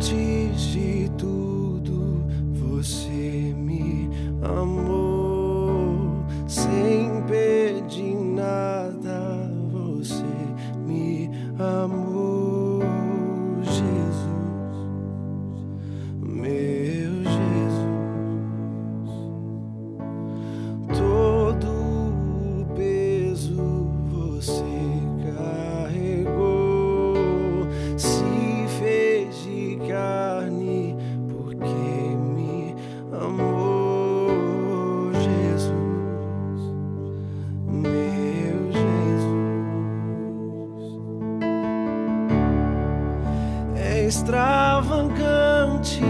[0.00, 4.08] Antes de tudo, você me
[4.40, 6.24] amou.
[6.46, 10.22] Sem pedir nada, você
[10.86, 12.27] me amou.
[44.08, 46.00] Extravagante,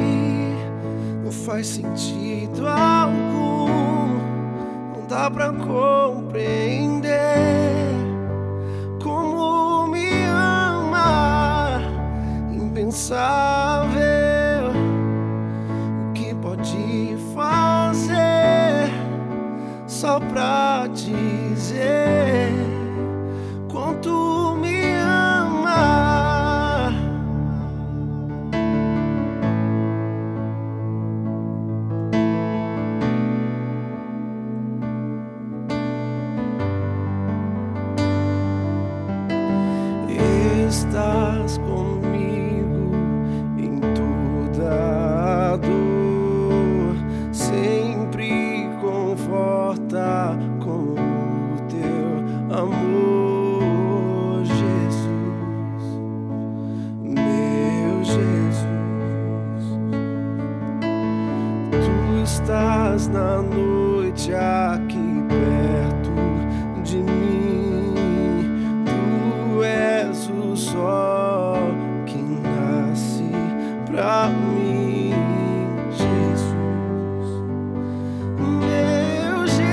[1.25, 3.49] não faz sentido algum
[4.95, 7.09] não dá pra compreender
[9.03, 11.81] como me ama,
[12.53, 13.99] impensável.
[16.09, 18.93] O que pode fazer
[19.87, 22.08] só pra dizer
[40.69, 42.93] Estás comigo
[43.57, 46.95] em toda dor,
[47.33, 52.19] sempre conforta com o teu
[52.55, 55.85] amor, Jesus,
[57.03, 58.59] meu Jesus.
[61.73, 65.98] Tu estás na noite aqui perto
[73.99, 75.13] pra mim,
[75.91, 76.47] Jesus.
[78.39, 79.67] Meu Jesus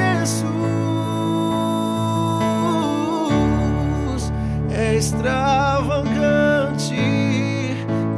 [4.71, 6.95] é extravagante,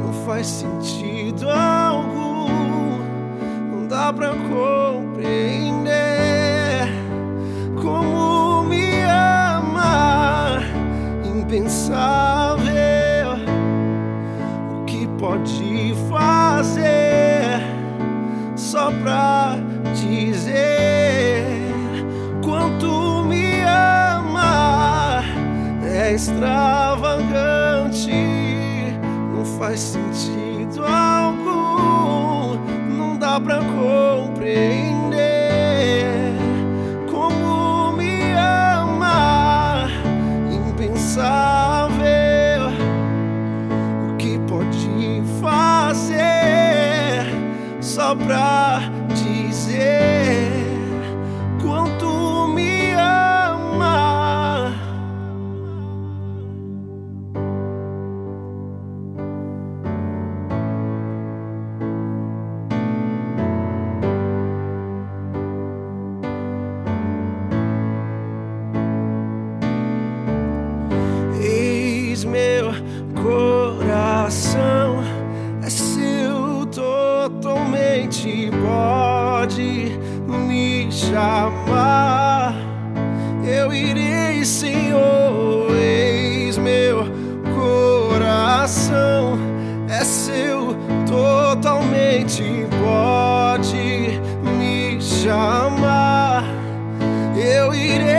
[0.02, 3.02] não faz sentido algum,
[3.70, 4.77] não dá pra compreender
[26.18, 28.10] extravagante,
[29.32, 32.58] não faz sentido algum,
[32.88, 35.14] não dá pra compreender
[37.08, 39.88] como me ama,
[40.50, 42.02] impensável.
[44.12, 47.26] O que pode fazer
[47.80, 48.80] só pra
[49.14, 50.17] dizer
[72.18, 72.72] Eis meu
[73.22, 75.04] coração
[75.62, 79.96] é seu totalmente pode
[80.26, 82.56] me chamar.
[83.46, 87.06] Eu irei, Senhor, eis meu
[87.54, 89.38] coração
[89.88, 90.74] é seu
[91.06, 92.42] totalmente
[92.82, 94.18] pode
[94.58, 96.42] me chamar.
[97.36, 98.17] Eu irei,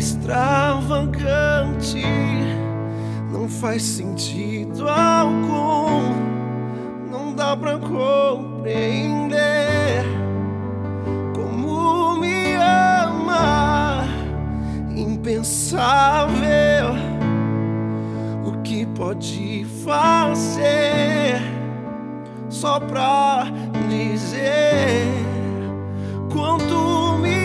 [0.00, 2.02] extravagante,
[3.30, 6.14] não faz sentido algum,
[7.10, 10.02] não dá pra compreender
[11.34, 14.04] como me ama,
[14.96, 16.94] impensável.
[18.46, 21.42] O que pode fazer
[22.48, 23.48] só pra
[23.90, 25.04] dizer
[26.32, 27.39] quanto me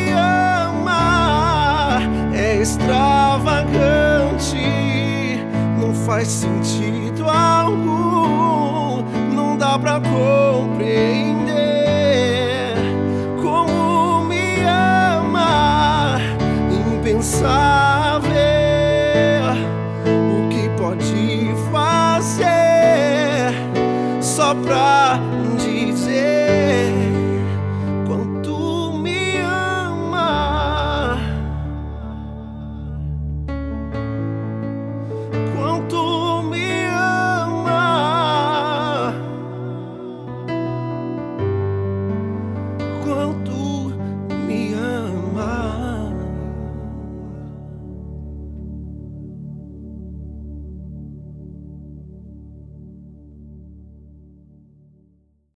[2.66, 4.58] extravagante,
[5.80, 9.04] não faz sentido algum,
[9.36, 11.46] não dá pra compreender
[13.40, 16.18] como me ama,
[16.72, 18.32] impensável,
[20.08, 23.54] o que pode fazer
[24.20, 24.85] só pra
[35.88, 36.25] tanto